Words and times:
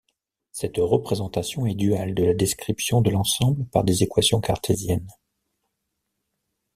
Cette 0.51 0.77
représentation 0.79 1.67
est 1.67 1.75
duale 1.75 2.15
de 2.15 2.23
la 2.23 2.33
description 2.33 3.01
de 3.01 3.11
l’ensemble 3.11 3.65
par 3.67 3.83
des 3.83 4.01
équations 4.01 4.41
cartésiennes. 4.41 5.07